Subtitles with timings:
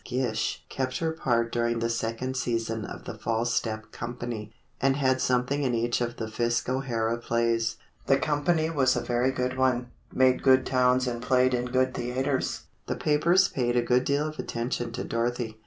[0.03, 4.49] Gish kept her part during the second season of the "False Step" Company,
[4.81, 7.77] and had something in each of the Fisk O'Hara plays.
[8.07, 12.61] The company was a very good one, made good towns and played in good theatres.
[12.87, 15.59] The papers paid a good deal of attention to Dorothy.